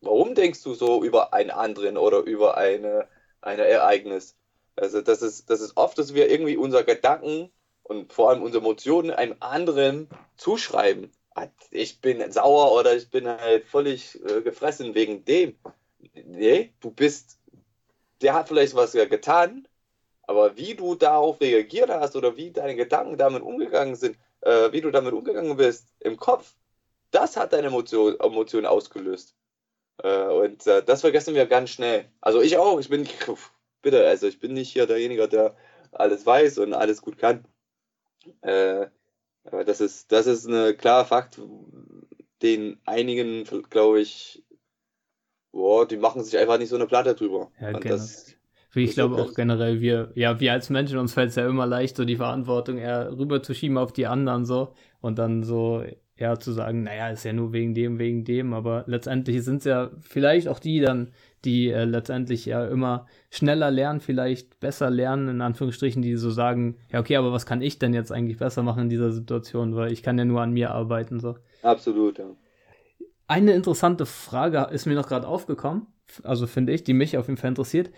[0.00, 3.08] warum denkst du so über einen anderen oder über eine,
[3.40, 4.36] ein Ereignis?
[4.76, 7.50] Also das ist, das ist oft, dass wir irgendwie unsere Gedanken
[7.82, 11.10] und vor allem unsere Emotionen einem anderen zuschreiben.
[11.34, 15.56] Ah, ich bin sauer oder ich bin halt völlig äh, gefressen wegen dem
[16.24, 17.38] nee, du bist,
[18.20, 19.68] der hat vielleicht was getan,
[20.22, 24.80] aber wie du darauf reagiert hast oder wie deine Gedanken damit umgegangen sind, äh, wie
[24.80, 26.54] du damit umgegangen bist im Kopf,
[27.10, 29.36] das hat deine Emotion, Emotion ausgelöst.
[30.02, 32.10] Äh, und äh, das vergessen wir ganz schnell.
[32.20, 33.06] Also ich auch, ich bin,
[33.82, 35.56] bitte, also ich bin nicht hier derjenige, der
[35.92, 37.44] alles weiß und alles gut kann.
[38.40, 38.86] Äh,
[39.44, 41.40] aber das ist, das ist ein klarer Fakt,
[42.42, 44.44] den einigen, glaube ich,
[45.52, 47.50] boah, die machen sich einfach nicht so eine Platte drüber.
[47.60, 47.94] Ja, genau.
[47.94, 48.34] Das,
[48.74, 51.96] ich glaube auch generell, wir, ja, wir als Menschen, uns fällt es ja immer leicht,
[51.96, 55.84] so die Verantwortung eher rüberzuschieben auf die anderen so und dann so,
[56.16, 59.64] ja, zu sagen, naja, ist ja nur wegen dem, wegen dem, aber letztendlich sind es
[59.64, 61.12] ja vielleicht auch die dann,
[61.44, 66.76] die äh, letztendlich ja immer schneller lernen, vielleicht besser lernen, in Anführungsstrichen, die so sagen,
[66.90, 69.92] ja, okay, aber was kann ich denn jetzt eigentlich besser machen in dieser Situation, weil
[69.92, 71.36] ich kann ja nur an mir arbeiten, so.
[71.62, 72.26] Absolut, ja.
[73.32, 75.86] Eine interessante Frage ist mir noch gerade aufgekommen,
[76.22, 77.90] also finde ich, die mich auf jeden Fall interessiert.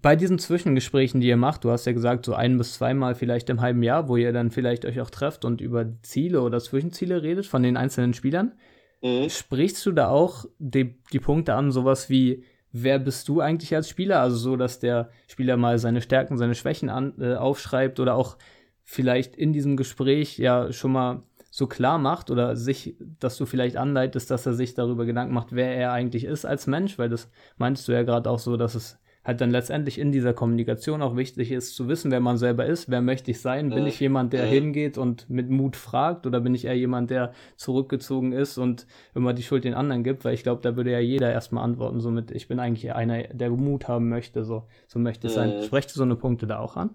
[0.00, 3.50] Bei diesen Zwischengesprächen, die ihr macht, du hast ja gesagt, so ein bis zweimal vielleicht
[3.50, 7.22] im halben Jahr, wo ihr dann vielleicht euch auch trefft und über Ziele oder Zwischenziele
[7.22, 8.54] redet von den einzelnen Spielern,
[9.02, 9.28] mhm.
[9.28, 12.42] sprichst du da auch die, die Punkte an, sowas wie,
[12.72, 14.22] wer bist du eigentlich als Spieler?
[14.22, 18.38] Also so, dass der Spieler mal seine Stärken, seine Schwächen an, äh, aufschreibt oder auch
[18.84, 21.24] vielleicht in diesem Gespräch ja schon mal
[21.56, 25.54] so klar macht oder sich, dass du vielleicht anleitest, dass er sich darüber Gedanken macht,
[25.54, 28.74] wer er eigentlich ist als Mensch, weil das meinst du ja gerade auch so, dass
[28.74, 32.66] es halt dann letztendlich in dieser Kommunikation auch wichtig ist, zu wissen, wer man selber
[32.66, 36.40] ist, wer möchte ich sein, bin ich jemand, der hingeht und mit Mut fragt oder
[36.40, 40.34] bin ich eher jemand, der zurückgezogen ist und immer die Schuld den anderen gibt, weil
[40.34, 43.88] ich glaube, da würde ja jeder erstmal antworten, somit ich bin eigentlich einer, der Mut
[43.88, 45.36] haben möchte, so, so möchte es mhm.
[45.36, 45.62] sein.
[45.62, 46.90] Sprecht du so eine Punkte da auch an?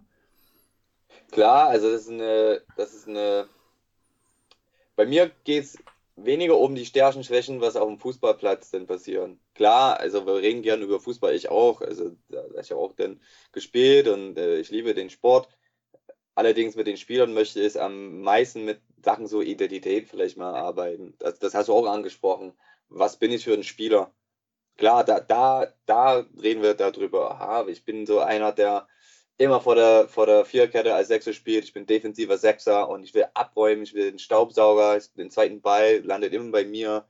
[1.31, 3.45] Klar, also das ist eine, das ist eine,
[5.01, 5.79] bei mir geht es
[6.15, 9.39] weniger um die Stärken, Schwächen, was auf dem Fußballplatz denn passieren.
[9.55, 11.81] Klar, also wir reden gerne über Fußball, ich auch.
[11.81, 13.19] Also da habe ich auch dann
[13.51, 15.49] gespielt und äh, ich liebe den Sport.
[16.35, 21.15] Allerdings mit den Spielern möchte ich am meisten mit Sachen so Identität vielleicht mal arbeiten.
[21.17, 22.53] Das, das hast du auch angesprochen.
[22.87, 24.13] Was bin ich für ein Spieler?
[24.77, 27.31] Klar, da, da, da reden wir darüber.
[27.31, 28.87] Aha, ich bin so einer, der
[29.41, 31.63] immer vor der, vor der Viererkette als Sechser spielt.
[31.63, 36.01] Ich bin defensiver Sechser und ich will abräumen, ich will den Staubsauger, den zweiten Ball
[36.03, 37.05] landet immer bei mir.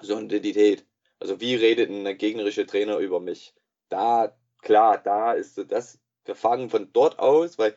[0.00, 0.84] So eine Identität.
[1.20, 3.54] Also wie redet ein gegnerischer Trainer über mich?
[3.88, 7.76] Da, klar, da ist das, wir fangen von dort aus, weil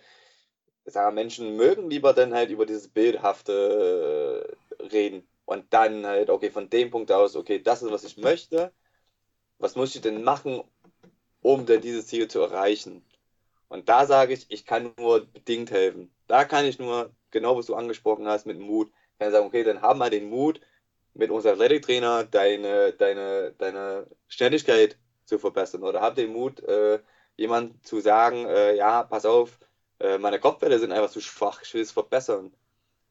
[0.86, 5.28] ich sage, Menschen mögen lieber dann halt über dieses Bildhafte äh, reden.
[5.46, 8.74] Und dann halt, okay, von dem Punkt aus, okay, das ist, was ich möchte.
[9.60, 10.64] Was muss ich denn machen,
[11.42, 13.04] um denn dieses Ziel zu erreichen?
[13.70, 16.12] Und da sage ich, ich kann nur bedingt helfen.
[16.28, 19.64] Da kann ich nur, genau was du angesprochen hast, mit Mut, kann ich sagen, okay,
[19.64, 20.62] dann haben wir den Mut,
[21.14, 25.84] mit unserem Athletiktrainer deine, deine, deine Schnelligkeit zu verbessern.
[25.84, 27.00] Oder hab den Mut, äh,
[27.36, 29.60] jemand zu sagen, äh, ja, pass auf,
[30.00, 32.54] äh, meine Kopfwelle sind einfach zu schwach, ich will es verbessern.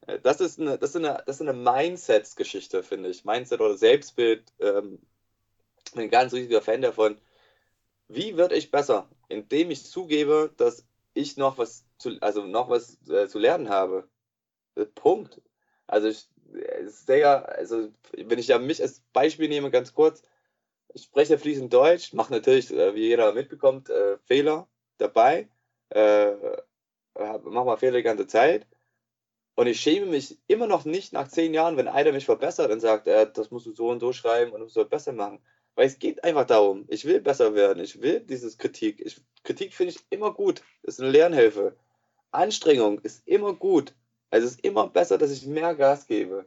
[0.07, 3.25] Äh, das ist eine, das ist eine, das ist eine Mindset-Geschichte, finde ich.
[3.25, 4.53] Mindset oder Selbstbild.
[4.61, 5.01] Ähm,
[5.95, 7.19] bin ein ganz riesiger Fan davon.
[8.09, 9.09] Wie werde ich besser?
[9.29, 14.09] Indem ich zugebe, dass ich noch was zu, also noch was äh, zu lernen habe.
[14.77, 15.41] Äh, Punkt.
[15.87, 16.29] Also ich
[16.85, 20.23] sehr, also wenn ich ja mich als Beispiel nehme, ganz kurz,
[20.95, 25.49] ich spreche fließend Deutsch, mache natürlich, äh, wie jeder mitbekommt, äh, Fehler dabei,
[25.91, 26.33] äh,
[27.15, 28.67] mache mal Fehler die ganze Zeit.
[29.55, 32.81] Und ich schäme mich immer noch nicht nach zehn Jahren, wenn einer mich verbessert und
[32.81, 35.41] sagt, äh, das musst du so und so schreiben und du sollst besser machen.
[35.77, 39.01] Weil es geht einfach darum, ich will besser werden, ich will dieses Kritik.
[39.05, 41.77] Ich, Kritik finde ich immer gut, ist eine Lernhilfe.
[42.33, 43.95] Anstrengung ist immer gut.
[44.31, 46.47] Also es ist immer besser, dass ich mehr Gas gebe.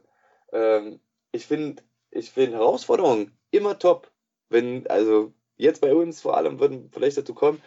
[0.52, 1.00] Ähm,
[1.32, 4.10] ich finde ich find Herausforderungen immer top.
[4.48, 7.62] Wenn, also jetzt bei uns vor allem würden vielleicht dazu kommen,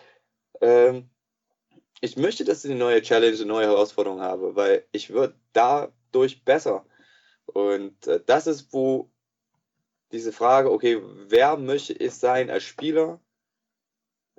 [0.61, 1.09] ähm,
[2.01, 6.43] ich möchte, dass ich eine neue Challenge, eine neue Herausforderung habe, weil ich würde dadurch
[6.43, 6.85] besser.
[7.45, 9.09] Und äh, das ist, wo
[10.13, 13.19] diese Frage, okay, wer möchte ich sein als Spieler?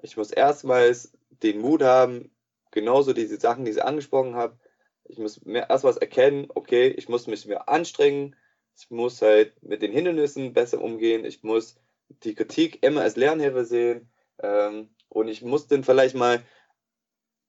[0.00, 2.30] Ich muss erstmals den Mut haben,
[2.70, 4.56] genauso diese Sachen, die ich angesprochen habe.
[5.04, 8.37] Ich muss mehr, erstmals erkennen, okay, ich muss mich mehr anstrengen.
[8.76, 11.24] Ich muss halt mit den Hindernissen besser umgehen.
[11.24, 11.76] Ich muss
[12.08, 14.12] die Kritik immer als Lernhilfe sehen.
[14.38, 16.42] Ähm, und ich muss dann vielleicht mal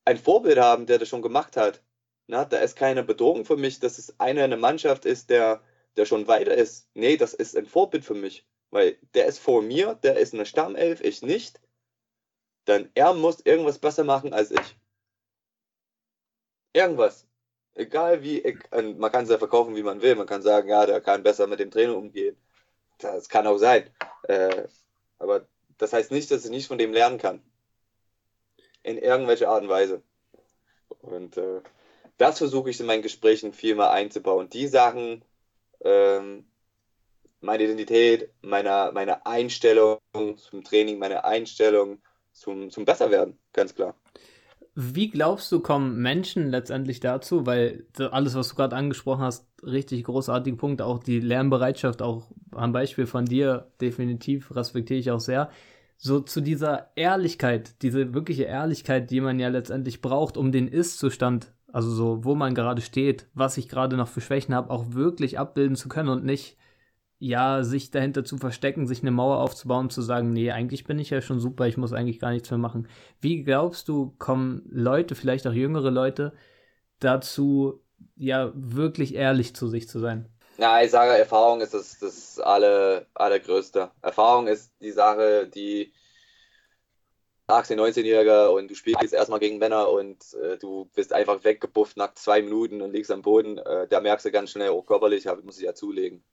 [0.03, 1.83] ein Vorbild haben, der das schon gemacht hat.
[2.27, 5.61] Na, da ist keine Bedrohung für mich, dass es einer in der Mannschaft ist, der
[5.97, 6.89] der schon weiter ist.
[6.93, 8.45] Nee, das ist ein Vorbild für mich.
[8.71, 11.62] Weil der ist vor mir, der ist eine Stammelf, ich nicht.
[12.65, 14.77] Dann er muss irgendwas besser machen als ich.
[16.73, 17.27] Irgendwas.
[17.75, 18.58] Egal wie,
[18.97, 20.15] man kann es ja verkaufen, wie man will.
[20.15, 22.38] Man kann sagen, ja, der kann besser mit dem Trainer umgehen.
[22.97, 23.89] Das kann auch sein.
[24.23, 24.67] Äh,
[25.19, 27.41] aber das heißt nicht, dass ich nicht von dem lernen kann.
[28.84, 30.01] In irgendwelcher Art und Weise.
[31.01, 31.62] Und äh,
[32.17, 34.49] das versuche ich in meinen Gesprächen viel mal einzubauen.
[34.49, 35.23] Die Sachen,
[35.83, 36.45] ähm,
[37.41, 39.99] meine Identität, meine, meine Einstellung
[40.38, 41.99] zum Training, meine Einstellung
[42.31, 43.95] zum, zum Besserwerden, ganz klar.
[44.77, 50.03] Wie glaubst du, kommen Menschen letztendlich dazu, weil alles, was du gerade angesprochen hast, richtig
[50.03, 55.49] großartige Punkte, auch die Lernbereitschaft, auch am Beispiel von dir, definitiv respektiere ich auch sehr,
[55.97, 61.53] so zu dieser Ehrlichkeit, diese wirkliche Ehrlichkeit, die man ja letztendlich braucht, um den Ist-Zustand
[61.75, 65.38] also so, wo man gerade steht, was ich gerade noch für Schwächen habe, auch wirklich
[65.39, 66.57] abbilden zu können und nicht,
[67.19, 71.09] ja, sich dahinter zu verstecken, sich eine Mauer aufzubauen, zu sagen, nee, eigentlich bin ich
[71.09, 72.88] ja schon super, ich muss eigentlich gar nichts mehr machen.
[73.19, 76.33] Wie glaubst du, kommen Leute, vielleicht auch jüngere Leute,
[76.99, 77.83] dazu,
[78.15, 80.29] ja, wirklich ehrlich zu sich zu sein?
[80.57, 83.91] Ja, ich sage, Erfahrung ist das, das alle, allergrößte.
[84.01, 85.91] Erfahrung ist die Sache, die
[87.47, 92.13] 18-, 19-Jähriger und du spielst erstmal gegen Männer und äh, du bist einfach weggebufft nach
[92.15, 95.58] zwei Minuten und liegst am Boden, äh, da merkst du ganz schnell, oh, körperlich muss
[95.58, 96.23] ich ja zulegen.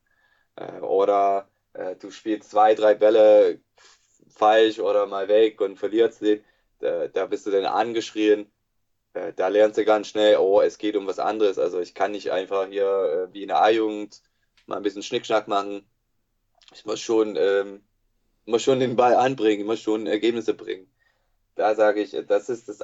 [0.57, 3.61] Äh, oder äh, du spielst zwei, drei Bälle
[4.29, 6.45] falsch oder mal weg und verlierst den,
[6.81, 8.51] da, da bist du dann angeschrien.
[9.15, 11.59] äh, da lernst du ganz schnell, oh, es geht um was anderes.
[11.59, 14.23] Also ich kann nicht einfach hier äh, wie in der A-Jugend
[14.67, 15.87] mal ein bisschen Schnickschnack machen.
[16.75, 17.85] Ich muss schon, ähm,
[18.47, 20.92] muss schon den Ball anbringen, ich muss schon Ergebnisse bringen.
[21.55, 22.81] Da sage ich, das ist das,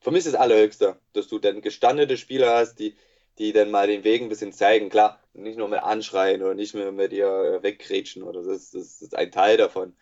[0.00, 2.96] für mich ist das Allerhöchste, dass du dann gestandene Spieler hast, die,
[3.38, 4.90] die dann mal den Weg ein bisschen zeigen.
[4.90, 9.02] Klar, nicht nur mit anschreien oder nicht mehr mit ihr äh, wegkretschen oder das, das
[9.02, 9.96] ist ein Teil davon.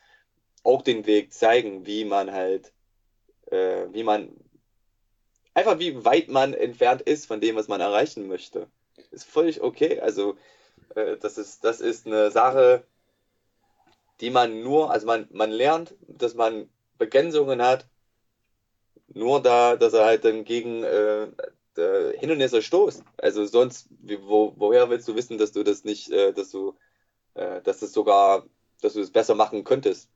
[0.63, 2.73] Auch den Weg zeigen, wie man halt,
[3.51, 4.31] äh, wie man,
[5.55, 8.69] einfach wie weit man entfernt ist von dem, was man erreichen möchte.
[9.11, 10.01] Ist völlig okay.
[10.01, 10.37] Also,
[10.95, 12.85] äh, das, ist, das ist eine Sache,
[14.21, 17.87] die man nur, also man, man lernt, dass man Begrenzungen hat,
[19.17, 21.29] nur da, dass er halt dann gegen äh,
[22.19, 23.03] Hindernisse stoßt.
[23.17, 23.89] Also sonst,
[24.23, 26.75] wo, woher willst du wissen, dass du das nicht, äh, dass du,
[27.35, 28.47] äh, dass das sogar,
[28.83, 30.11] dass du es das besser machen könntest?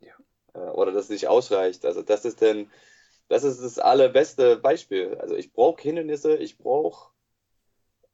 [0.00, 0.14] Ja.
[0.54, 1.84] Äh, oder dass es nicht ausreicht.
[1.84, 2.70] Also das ist denn,
[3.28, 5.16] das ist das allerbeste Beispiel.
[5.16, 7.10] Also ich brauche Hindernisse, ich brauche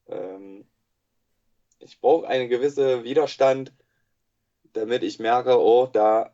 [0.09, 0.65] ähm,
[1.79, 3.73] ich brauche einen gewissen Widerstand,
[4.73, 6.33] damit ich merke, oh, da,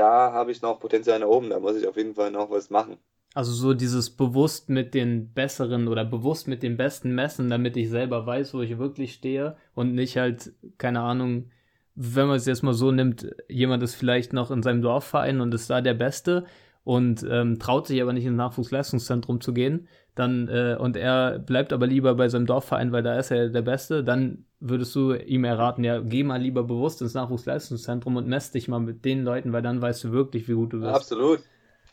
[0.00, 2.70] da habe ich noch Potenzial nach oben, da muss ich auf jeden Fall noch was
[2.70, 2.96] machen.
[3.34, 7.90] Also so dieses bewusst mit den besseren oder bewusst mit den besten messen, damit ich
[7.90, 11.50] selber weiß, wo ich wirklich stehe und nicht halt, keine Ahnung,
[11.94, 15.54] wenn man es jetzt mal so nimmt, jemand ist vielleicht noch in seinem Dorfverein und
[15.54, 16.46] ist da der Beste
[16.82, 21.72] und ähm, traut sich aber nicht ins Nachwuchsleistungszentrum zu gehen, dann äh, und er bleibt
[21.72, 25.44] aber lieber bei seinem Dorfverein, weil da ist er der Beste, dann würdest du ihm
[25.44, 29.52] erraten, ja, geh mal lieber bewusst ins Nachwuchsleistungszentrum und mess dich mal mit den Leuten,
[29.52, 30.92] weil dann weißt du wirklich, wie gut du bist.
[30.92, 31.40] Absolut.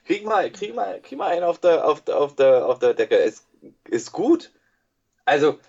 [0.05, 2.93] Krieg mal, krieg mal, krieg mal einen auf der, auf der, auf der, auf der
[2.93, 3.17] Decke.
[3.17, 3.45] Es
[3.89, 4.51] ist gut.
[5.25, 5.59] Also,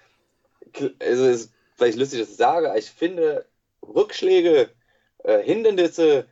[1.01, 3.47] also ist vielleicht lustig, dass ich sage, ich finde
[3.83, 4.71] Rückschläge,
[5.25, 6.27] äh, Hindernisse,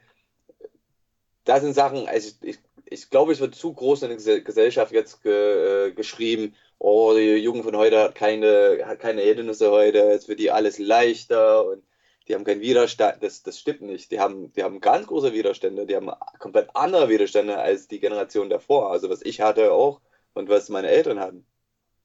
[1.45, 4.92] da sind Sachen, also ich, ich ich glaube, es wird zu groß in der Gesellschaft
[4.92, 9.99] jetzt ge, äh, geschrieben, oh, die Jugend von heute hat keine, hat keine Hindernisse heute,
[9.99, 11.83] jetzt wird die alles leichter und
[12.29, 13.22] die haben keinen Widerstand.
[13.22, 14.11] Das, das stimmt nicht.
[14.11, 18.51] Die haben, die haben ganz große Widerstände, die haben komplett andere Widerstände als die Generation
[18.51, 18.90] davor.
[18.90, 20.01] Also was ich hatte auch
[20.35, 21.46] und was meine Eltern hatten.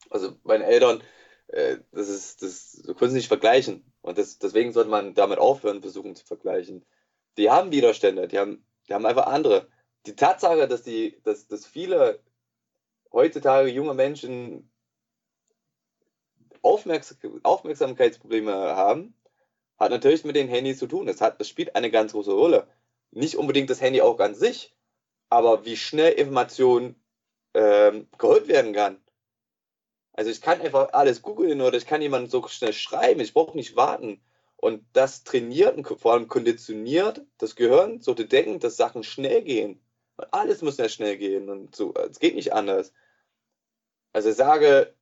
[0.09, 1.01] Also meine Eltern,
[1.47, 3.91] äh, das ist, das, du kannst nicht vergleichen.
[4.01, 6.85] Und das, deswegen sollte man damit aufhören, versuchen zu vergleichen.
[7.37, 9.67] Die haben Widerstände, die haben, die haben einfach andere
[10.05, 12.21] die Tatsache, dass, die, dass, dass viele
[13.11, 14.71] heutzutage junge Menschen
[16.63, 19.15] Aufmerksam, Aufmerksamkeitsprobleme haben,
[19.79, 21.07] hat natürlich mit den Handys zu tun.
[21.07, 22.67] Das, hat, das spielt eine ganz große Rolle.
[23.11, 24.75] Nicht unbedingt das Handy auch an sich,
[25.29, 26.95] aber wie schnell Information
[27.53, 29.01] ähm, geholt werden kann.
[30.13, 33.57] Also ich kann einfach alles googeln oder ich kann jemanden so schnell schreiben, ich brauche
[33.57, 34.21] nicht warten.
[34.57, 39.41] Und das trainiert und vor allem konditioniert das Gehirn, so zu denken, dass Sachen schnell
[39.41, 39.81] gehen.
[40.31, 41.93] Alles muss ja schnell gehen und so.
[41.93, 42.93] Es geht nicht anders.
[44.13, 44.93] Also sage,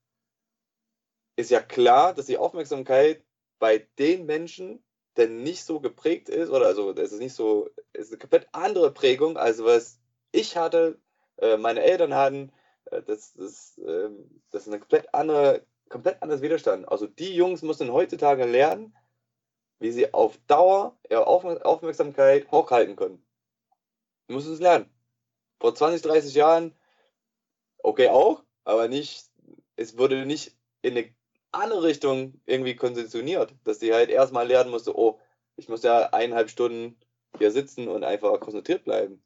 [1.36, 3.24] ist ja klar, dass die Aufmerksamkeit
[3.60, 4.84] bei den Menschen,
[5.18, 8.48] der nicht so geprägt ist, oder also es ist nicht so, es ist eine komplett
[8.52, 10.00] andere Prägung, als was
[10.32, 11.00] ich hatte,
[11.38, 12.52] äh, meine Eltern hatten,
[12.86, 14.10] äh, das, das, äh,
[14.52, 16.88] das ist eine komplett andere, komplett anderes Widerstand.
[16.88, 18.96] Also die Jungs müssen heutzutage lernen,
[19.80, 23.26] wie sie auf Dauer ihre Aufmerksamkeit hochhalten können.
[24.28, 24.90] Die müssen es lernen
[25.60, 26.74] vor 20, 30 Jahren,
[27.80, 29.26] okay auch, aber nicht,
[29.76, 31.10] es wurde nicht in eine
[31.52, 35.20] andere Richtung irgendwie konditioniert, dass die halt erstmal lernen musste, oh,
[35.56, 36.98] ich muss ja eineinhalb Stunden
[37.38, 39.22] hier sitzen und einfach konzentriert bleiben.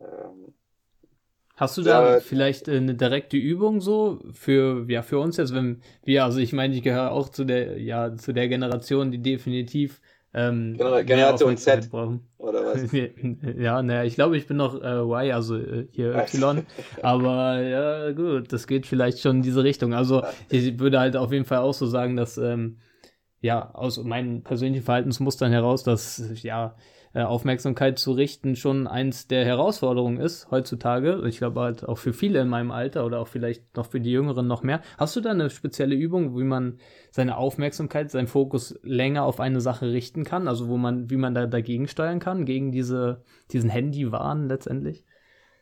[0.00, 0.54] Ähm,
[1.56, 5.82] Hast du da ja, vielleicht eine direkte Übung so für ja für uns jetzt, wenn
[6.04, 10.00] wir also ich meine ich gehöre auch zu der ja zu der Generation, die definitiv
[10.34, 12.28] ähm, Generation Z brauchen.
[12.36, 12.92] oder was?
[13.58, 16.66] ja, naja, ich glaube, ich bin noch äh, Y, also äh, hier Y.
[17.02, 19.94] aber ja, gut, das geht vielleicht schon in diese Richtung.
[19.94, 22.78] Also ich würde halt auf jeden Fall auch so sagen, dass ähm,
[23.40, 26.76] ja aus meinen persönlichen Verhaltensmustern heraus, dass ja
[27.14, 31.22] äh, Aufmerksamkeit zu richten schon eins der Herausforderungen ist heutzutage.
[31.26, 34.10] Ich glaube halt auch für viele in meinem Alter oder auch vielleicht noch für die
[34.10, 34.82] Jüngeren noch mehr.
[34.98, 36.78] Hast du da eine spezielle Übung, wie man
[37.10, 40.48] seine Aufmerksamkeit, seinen Fokus länger auf eine Sache richten kann?
[40.48, 45.04] Also wo man, wie man da dagegen steuern kann, gegen diese, diesen Handywahn letztendlich?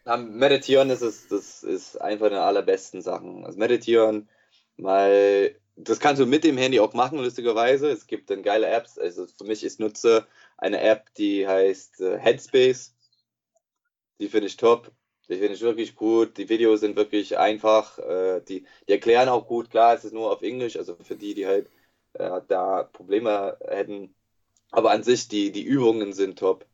[0.05, 3.45] Meditieren ist es, das ist einfach eine allerbesten Sachen.
[3.45, 4.29] Also meditieren,
[4.77, 7.91] mal das kannst du mit dem Handy auch machen, lustigerweise.
[7.91, 8.99] Es gibt dann geile Apps.
[8.99, 12.95] Also für mich, ich nutze eine App, die heißt äh, Headspace.
[14.19, 14.91] Die finde ich top.
[15.29, 16.39] Die finde ich wirklich gut.
[16.39, 17.99] Die Videos sind wirklich einfach.
[17.99, 19.71] Äh, die, die erklären auch gut.
[19.71, 21.71] Klar, es ist nur auf Englisch, also für die, die halt
[22.15, 24.15] äh, da Probleme hätten.
[24.71, 26.67] Aber an sich, die, die Übungen sind top.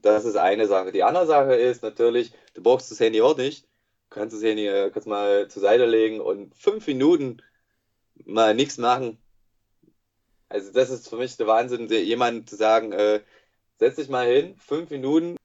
[0.00, 0.92] Das ist eine Sache.
[0.92, 3.66] Die andere Sache ist natürlich, du brauchst das Handy auch nicht
[4.10, 7.38] kannst das Handy äh, mal zur Seite legen und fünf Minuten
[8.30, 9.18] mal nichts machen.
[10.48, 13.20] Also das ist für mich der Wahnsinn, jemand zu sagen, äh,
[13.78, 15.36] setz dich mal hin, fünf Minuten,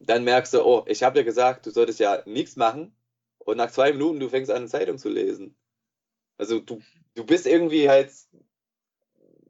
[0.00, 2.94] dann merkst du, oh, ich habe ja gesagt, du solltest ja nichts machen
[3.38, 5.56] und nach zwei Minuten du fängst an, eine Zeitung zu lesen.
[6.38, 6.80] Also du,
[7.14, 8.12] du bist irgendwie halt,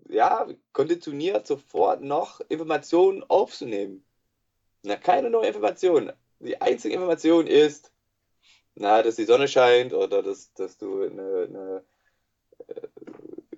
[0.09, 4.05] ja, konditioniert sofort noch Informationen aufzunehmen.
[4.83, 6.13] Na, keine neue Information.
[6.41, 7.93] Die einzige Information ist,
[8.75, 11.85] na, dass die Sonne scheint oder dass, dass du eine, eine,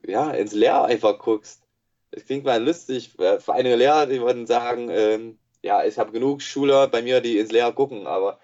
[0.07, 1.63] ja, ins Leer einfach guckst.
[2.11, 3.13] Das klingt mal lustig.
[3.17, 7.39] Für einige Lehrer, die würden sagen, ähm, ja, ich habe genug Schüler bei mir, die
[7.39, 8.39] ins Leer gucken, aber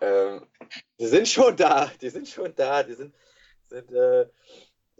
[0.00, 0.42] ähm,
[0.98, 3.14] die sind schon da, die sind schon da, die sind,
[3.68, 4.26] sind äh,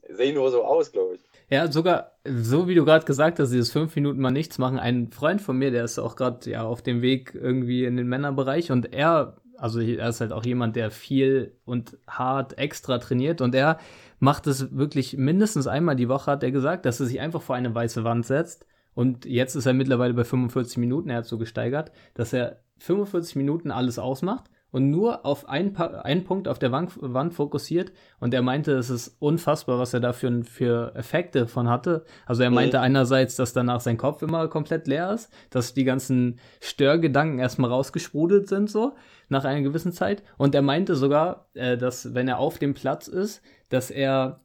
[0.08, 1.20] sehen nur so aus, glaube ich.
[1.48, 4.78] Ja, sogar so wie du gerade gesagt hast, dieses fünf Minuten mal nichts machen.
[4.78, 8.08] Ein Freund von mir, der ist auch gerade ja auf dem Weg irgendwie in den
[8.08, 13.40] Männerbereich und er, also er ist halt auch jemand, der viel und hart extra trainiert.
[13.40, 13.78] Und er
[14.18, 17.56] macht es wirklich mindestens einmal die Woche, hat er gesagt, dass er sich einfach vor
[17.56, 18.66] eine weiße Wand setzt.
[18.94, 23.36] Und jetzt ist er mittlerweile bei 45 Minuten, er hat so gesteigert, dass er 45
[23.36, 27.92] Minuten alles ausmacht und nur auf einen, einen Punkt auf der Wand, Wand, fokussiert.
[28.20, 32.04] Und er meinte, es ist unfassbar, was er da für, für Effekte von hatte.
[32.26, 32.84] Also er meinte mhm.
[32.84, 38.48] einerseits, dass danach sein Kopf immer komplett leer ist, dass die ganzen Störgedanken erstmal rausgesprudelt
[38.48, 38.94] sind, so
[39.28, 40.22] nach einer gewissen Zeit.
[40.36, 44.40] Und er meinte sogar, äh, dass wenn er auf dem Platz ist, dass er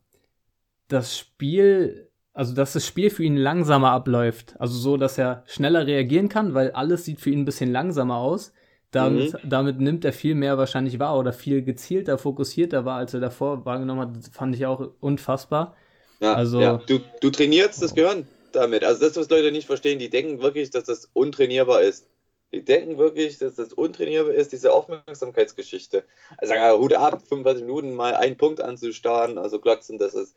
[0.88, 4.56] das Spiel also dass das Spiel für ihn langsamer abläuft.
[4.60, 8.18] Also so, dass er schneller reagieren kann, weil alles sieht für ihn ein bisschen langsamer
[8.18, 8.52] aus.
[8.96, 9.50] Damit, mhm.
[9.50, 13.66] damit nimmt er viel mehr wahrscheinlich wahr oder viel gezielter, fokussierter war, als er davor
[13.66, 14.16] wahrgenommen hat.
[14.16, 15.76] Das fand ich auch unfassbar.
[16.22, 16.78] Ja, also, ja.
[16.88, 18.86] Du, du trainierst das Gehirn damit.
[18.86, 22.08] Also das, was Leute nicht verstehen, die denken wirklich, dass das untrainierbar ist.
[22.54, 26.06] Die denken wirklich, dass das untrainierbar ist, diese Aufmerksamkeitsgeschichte.
[26.38, 30.36] Also sagen, Hut ab, 45 Minuten mal einen Punkt anzustarren, also glotzen, das ist,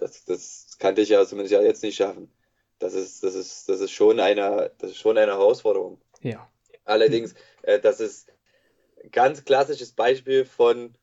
[0.00, 2.28] das, das kann ich ja zumindest ja jetzt nicht schaffen.
[2.80, 6.00] Das ist, das ist, das ist schon eine, das ist schon eine Herausforderung.
[6.22, 6.48] Ja.
[6.84, 8.32] Allerdings, äh, das ist
[9.02, 10.96] ein ganz klassisches Beispiel von,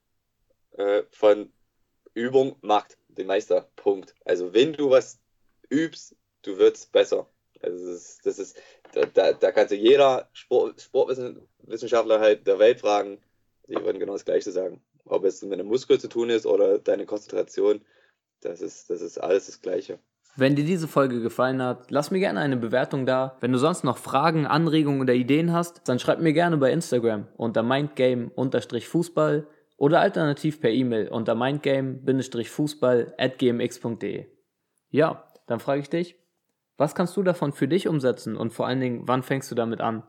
[0.77, 1.51] äh, von
[2.13, 3.69] Übung macht den Meister.
[3.75, 4.15] Punkt.
[4.25, 5.19] Also wenn du was
[5.69, 7.29] übst, du wirst besser.
[7.61, 8.57] Also das ist, das ist
[9.13, 13.19] da, da kannst du jeder Sport, Sportwissenschaftler halt der Welt fragen,
[13.67, 14.81] die würden genau das Gleiche sagen.
[15.05, 17.85] Ob es mit einem Muskel zu tun ist oder deine Konzentration,
[18.41, 19.99] das ist, das ist alles das Gleiche.
[20.37, 23.35] Wenn dir diese Folge gefallen hat, lass mir gerne eine Bewertung da.
[23.41, 27.27] Wenn du sonst noch Fragen, Anregungen oder Ideen hast, dann schreib mir gerne bei Instagram
[27.35, 34.27] unter mindgame-fußball oder alternativ per E-Mail unter mindgame-fußball at gmx.de.
[34.89, 36.15] Ja, dann frage ich dich,
[36.77, 39.81] was kannst du davon für dich umsetzen und vor allen Dingen, wann fängst du damit
[39.81, 40.03] an?